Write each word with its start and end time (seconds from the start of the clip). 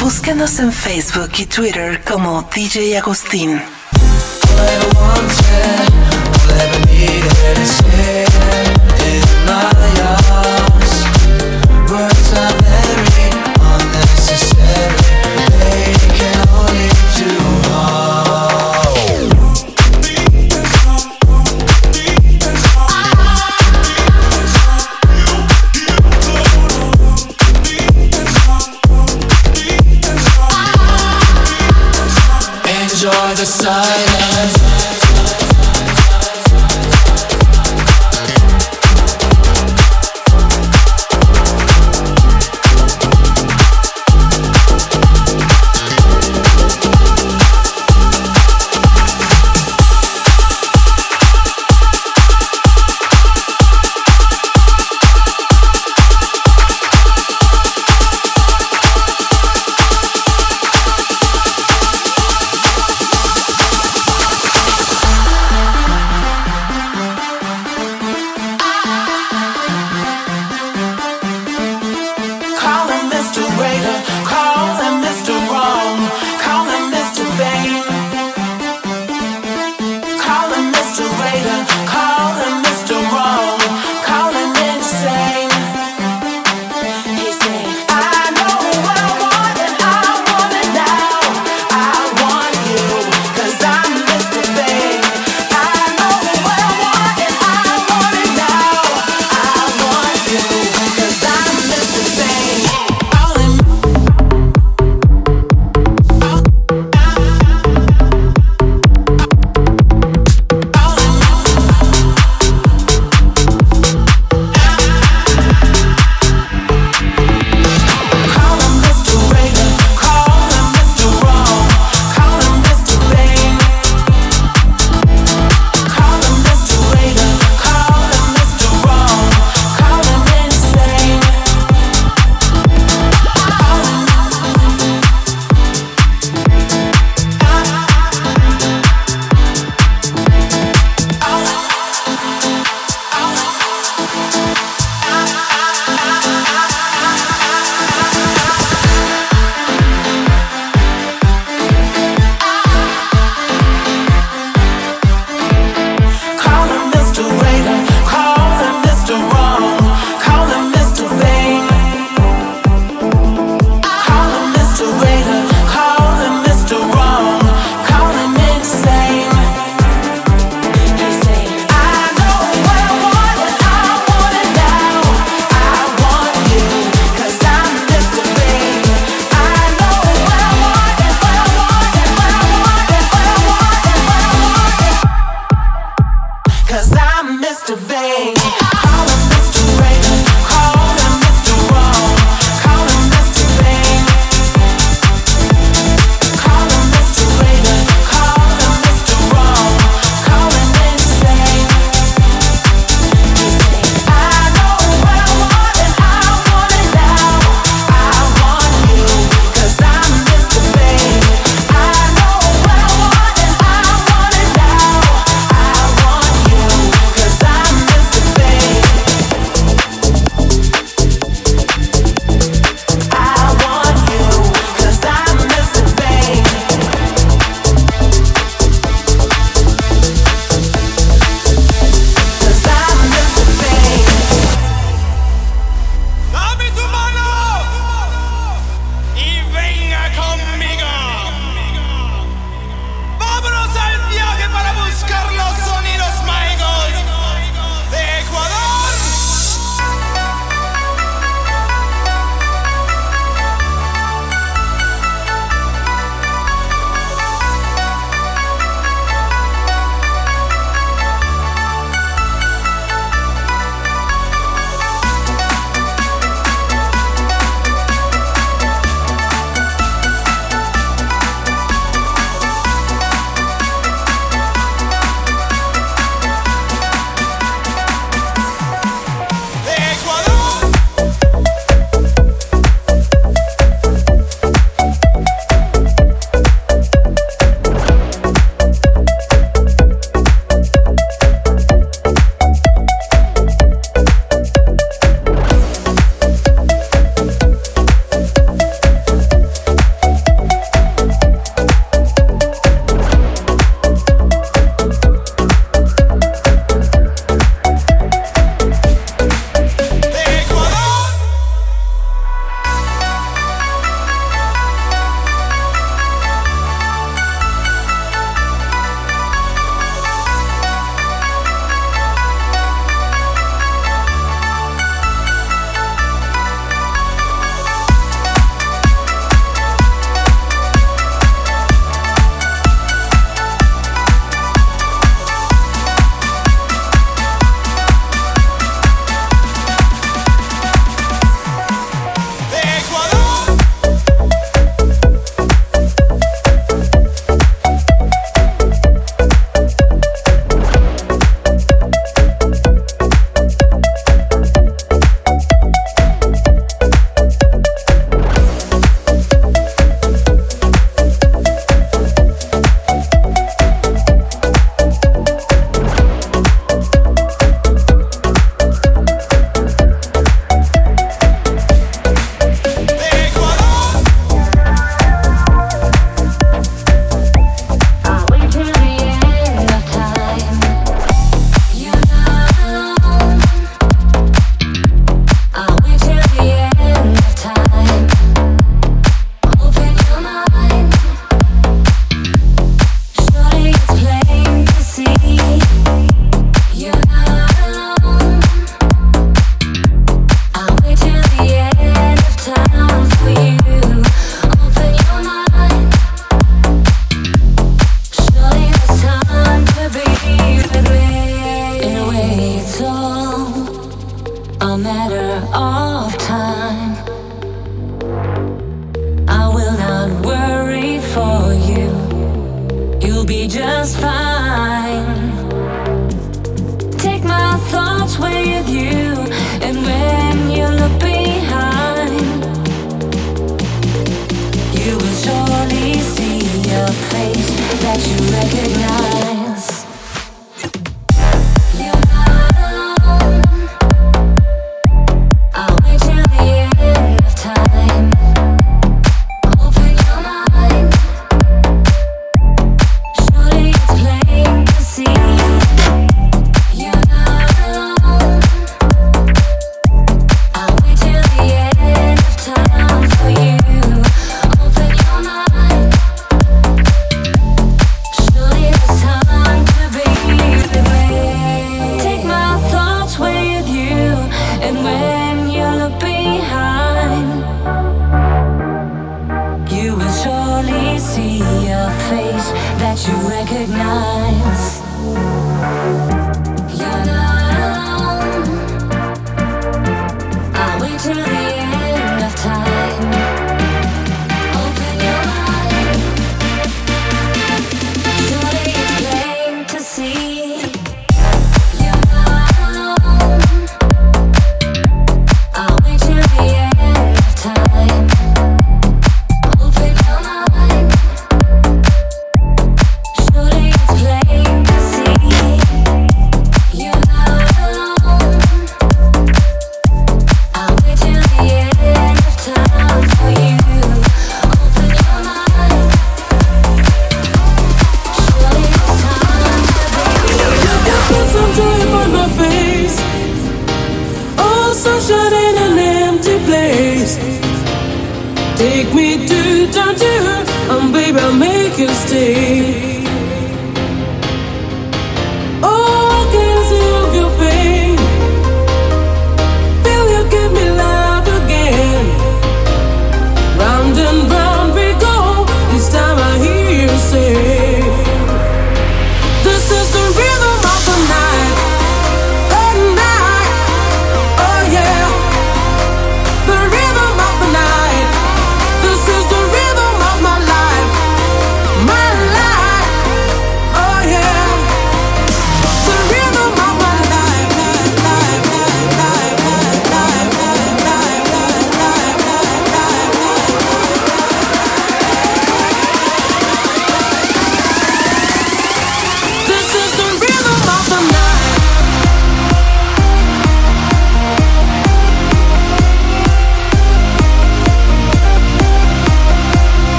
Búscanos 0.00 0.58
en 0.60 0.72
Facebook 0.72 1.30
y 1.36 1.44
Twitter 1.44 2.02
como 2.02 2.48
DJ 2.54 2.96
Agustín. 2.96 3.60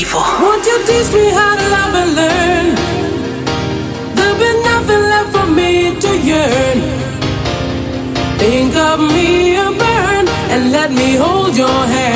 evil. 0.00 0.20
Won't 0.42 0.64
you 0.66 0.78
teach 0.88 1.10
me 1.18 1.26
how 1.38 1.52
to 1.60 1.66
love 1.76 1.94
and 2.02 2.10
learn? 2.20 2.66
There'll 4.16 4.40
be 4.46 4.52
nothing 4.70 5.02
left 5.12 5.30
for 5.36 5.46
me 5.58 5.70
to 6.04 6.10
yearn. 6.30 6.78
Think 8.40 8.74
of 8.90 8.98
me 9.14 9.56
and 9.62 9.74
burn, 9.78 10.24
and 10.52 10.72
let 10.72 10.90
me 10.90 11.08
hold 11.14 11.56
your 11.56 11.80
hand. 11.94 12.13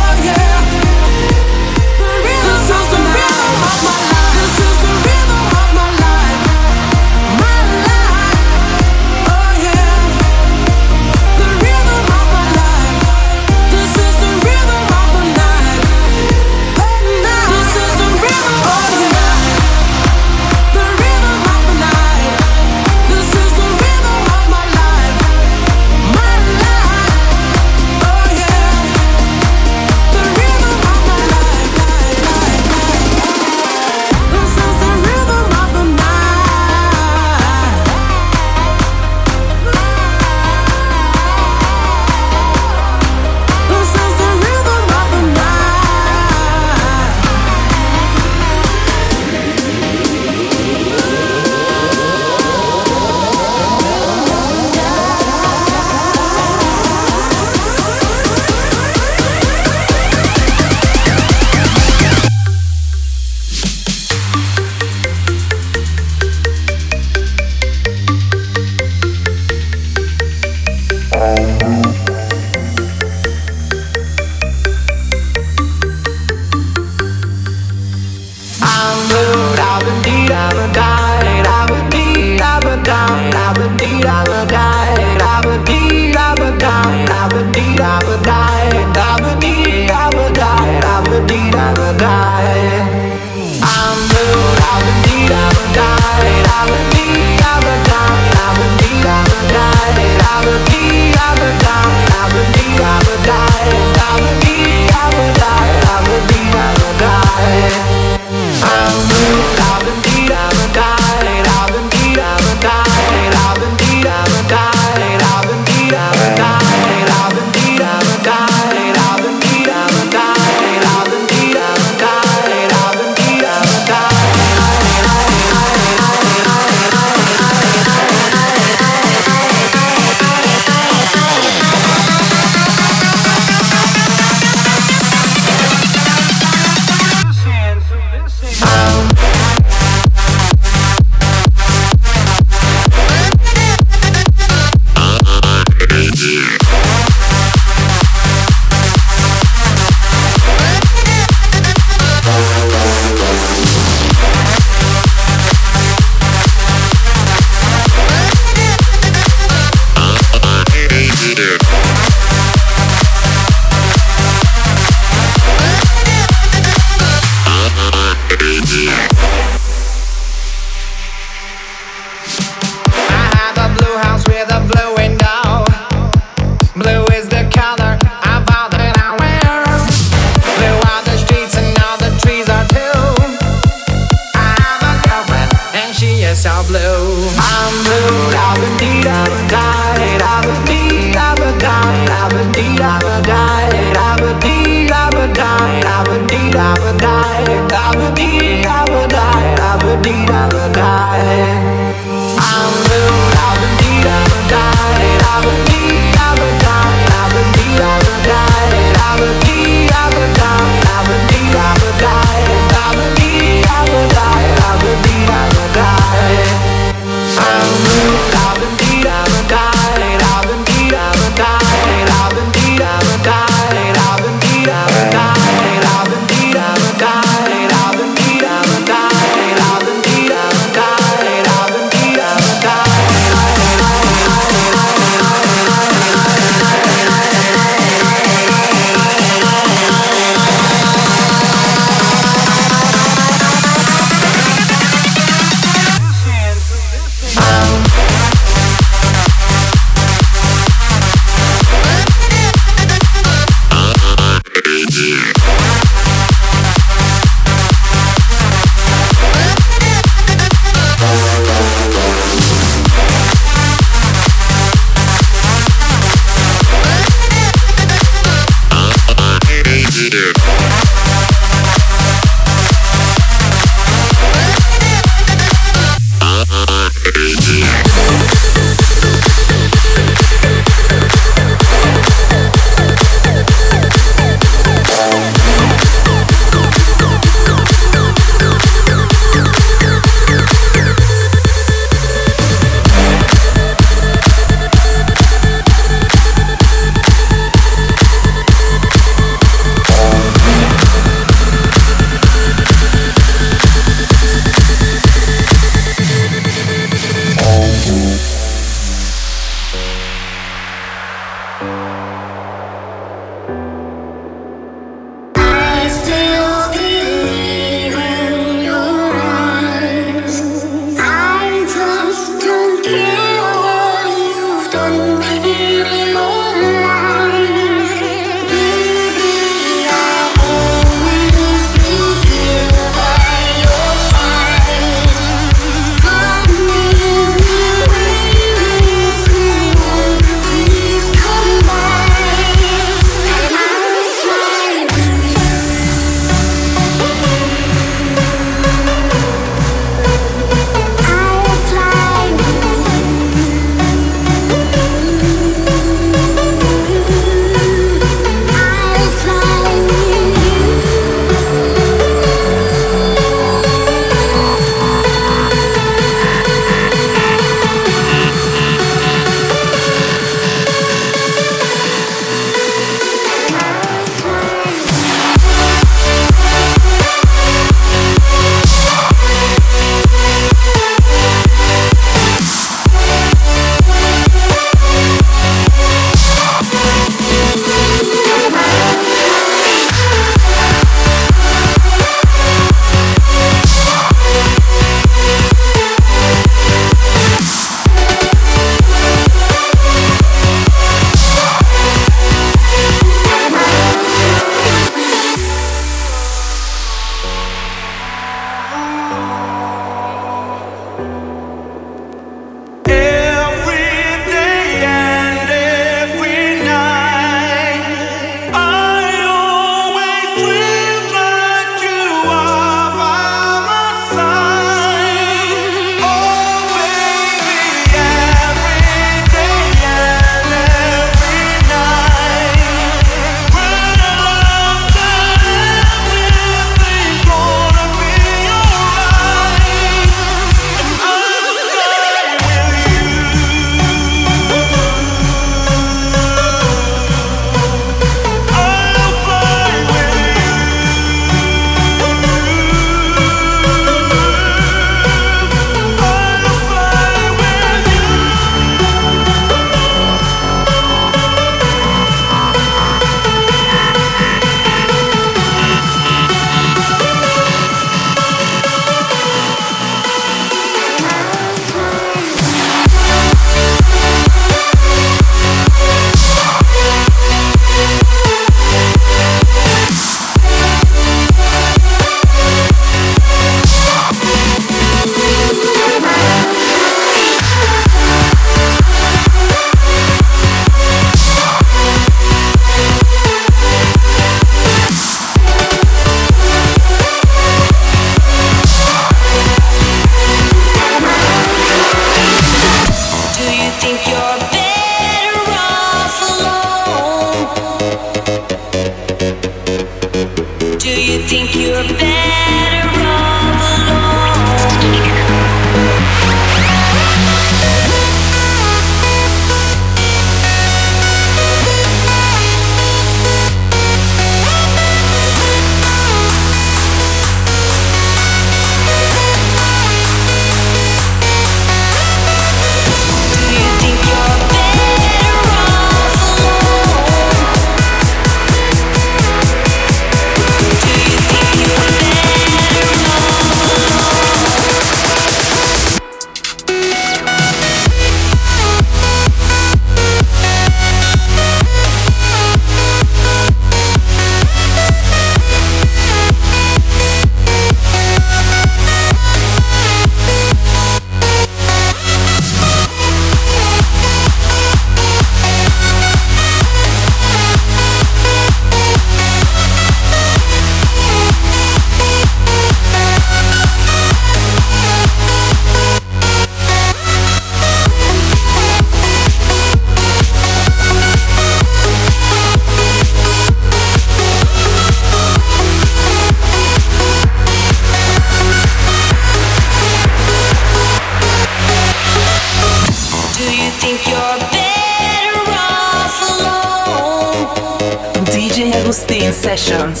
Sessions. 599.36 600.00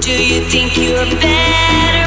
Do 0.00 0.12
you 0.12 0.40
think 0.50 0.76
you're 0.76 1.04
better 1.20 1.97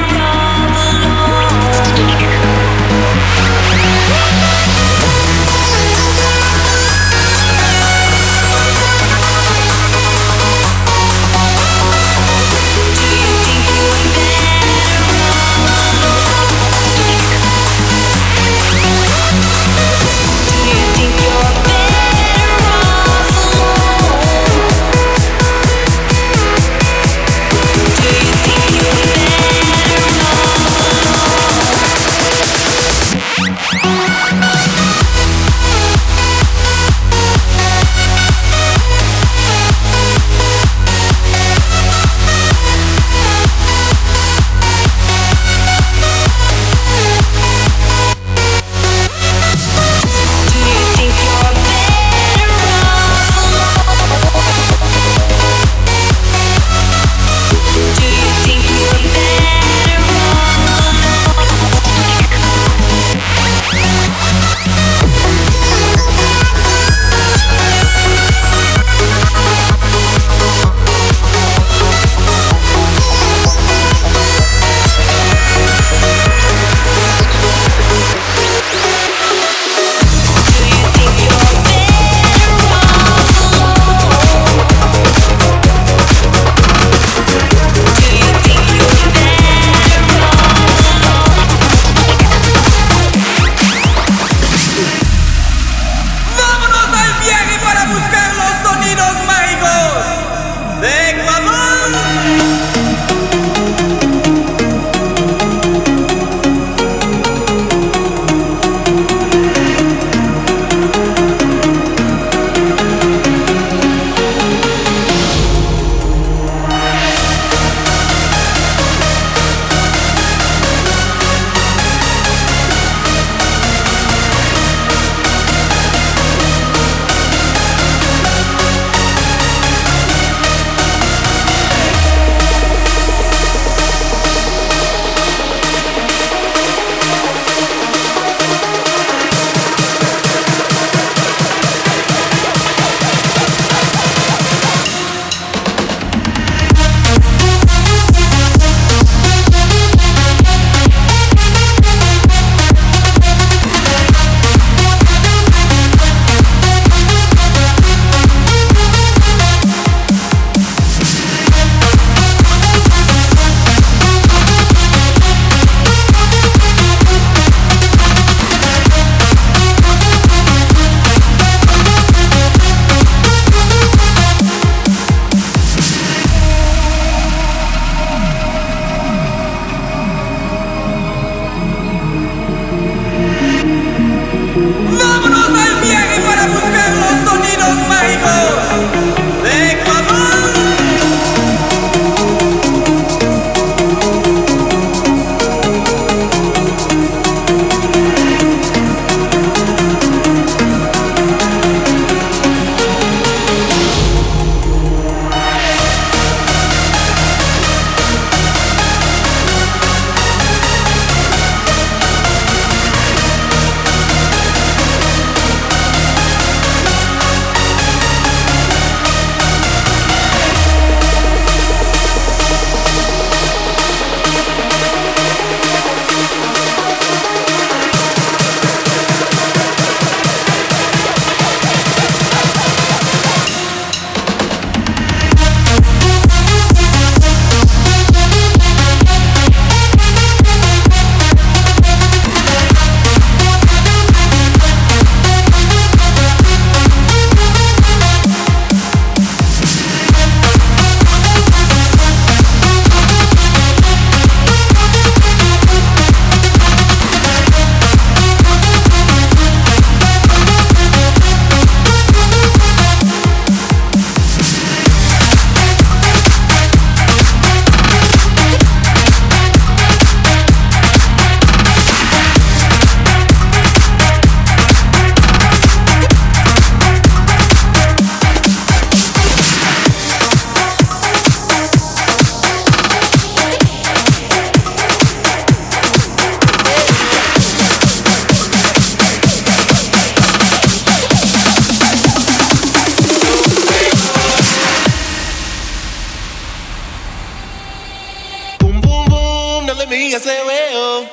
amiga 300.11 300.19
se 300.19 300.43
weo. 300.43 301.07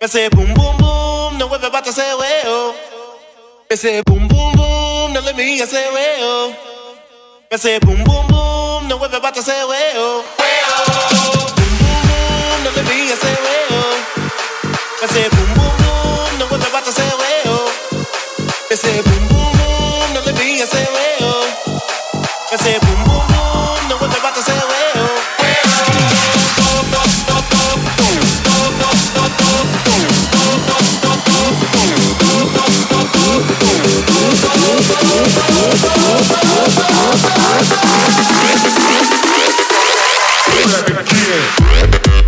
Ese 0.00 0.30
boom 0.30 0.54
boom 0.54 0.76
boom, 0.78 1.38
no 1.38 1.48
vuelve 1.48 1.68
bata 1.68 1.92
se 1.92 2.14
weo. 2.14 2.74
Ese 3.68 4.02
boom 4.02 4.26
boom 4.28 4.52
boom, 4.52 5.12
no 5.12 5.20
le 5.20 5.34
miga 5.34 5.66
se 5.66 5.90
weo. 5.90 6.54
Ese 7.50 7.78
boom 7.80 8.02
boom 8.04 8.26
boom, 8.28 8.88
no 8.88 8.96
vuelve 8.98 9.20
bata 9.20 9.42
se 9.42 9.52
weo. 9.52 10.24
Weo. 10.38 10.78
Boom 11.56 11.78
boom 11.78 12.02
boom, 12.08 12.64
no 12.64 12.70
le 12.70 12.82
miga 12.82 13.16
se 13.16 13.32
weo. 13.44 13.82
Ese 15.02 15.28
boom 15.28 15.54
boom 15.54 15.76
boom, 15.76 16.38
no 16.38 16.46
vuelve 16.46 16.70
bata 16.72 16.92
se 16.92 17.02
weo. 17.02 17.68
Ese 18.70 19.02
boom 19.02 19.28
boom 19.28 19.37
Back 34.68 34.84
again. 41.00 42.27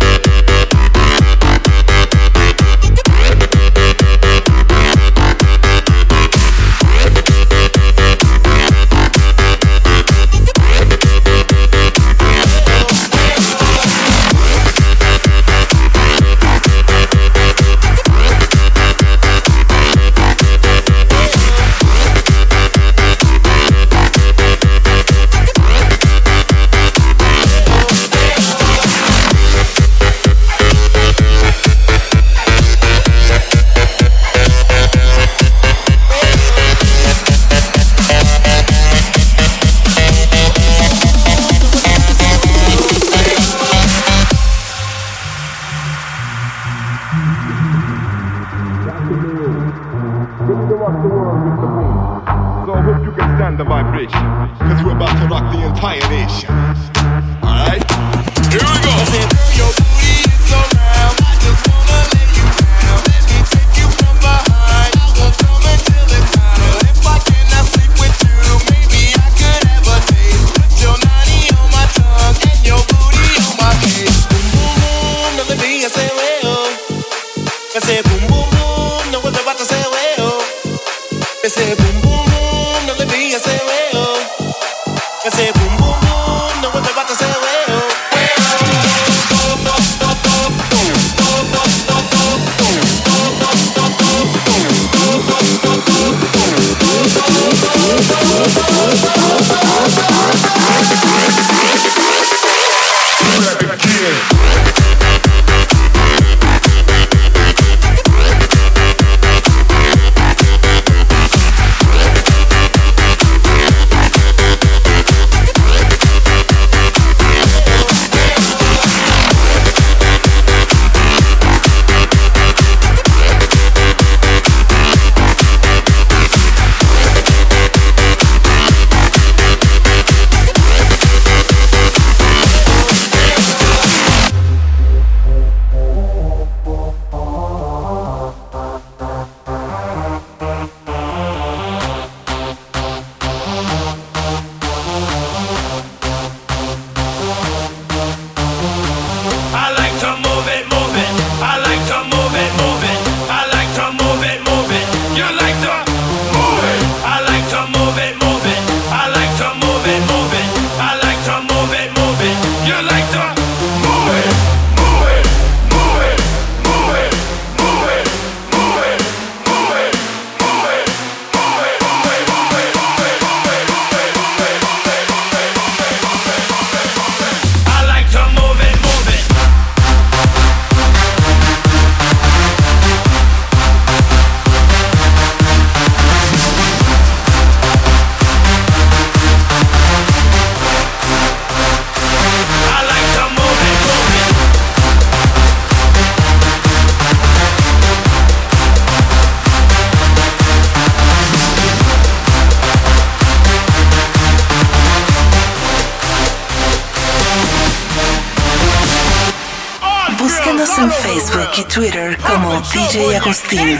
Twitter 211.71 212.17
como 212.17 212.59
DJ 212.63 213.15
Agustín. 213.15 213.79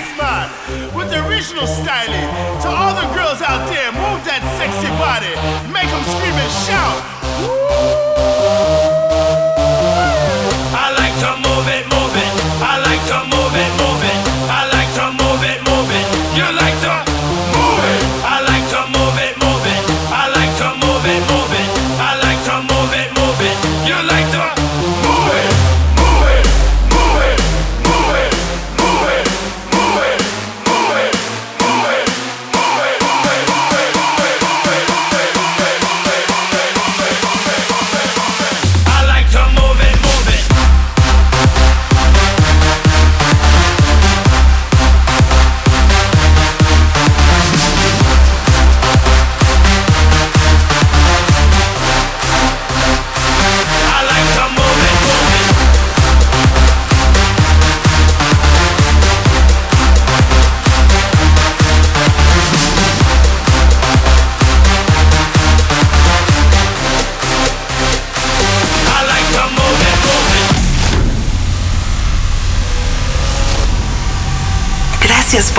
With 0.95 1.09
the 1.09 1.27
original 1.27 1.67
styling. 1.67 2.29
To 2.61 2.69
all 2.69 2.95
the 2.95 3.13
girls 3.13 3.41
out 3.41 3.67
there, 3.67 3.91
move 3.91 4.23
that 4.23 4.39
sexy 4.55 4.87
body. 4.95 5.35
Make 5.73 5.89
them 5.91 6.03
scream 6.07 6.33
and 6.33 6.51
shout. 6.63 7.20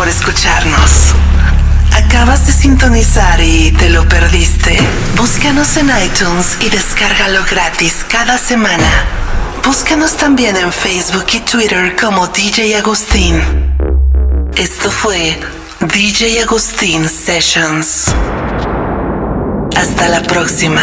Por 0.02 0.08
escucharnos. 0.08 1.14
¿Acabas 1.92 2.44
de 2.48 2.52
sintonizar 2.52 3.40
y 3.40 3.70
te 3.70 3.88
lo 3.88 4.08
perdiste? 4.08 4.76
Búscanos 5.16 5.76
en 5.76 5.92
iTunes 6.04 6.56
y 6.60 6.68
descárgalo 6.70 7.44
gratis 7.48 8.04
cada 8.10 8.36
semana. 8.36 8.90
Búscanos 9.64 10.16
también 10.16 10.56
en 10.56 10.72
Facebook 10.72 11.26
y 11.34 11.38
Twitter 11.38 11.94
como 11.94 12.26
DJ 12.26 12.78
Agustín. 12.78 13.40
Esto 14.56 14.90
fue 14.90 15.38
DJ 15.78 16.42
Agustín 16.42 17.08
Sessions. 17.08 18.06
Hasta 19.76 20.08
la 20.08 20.20
próxima. 20.24 20.82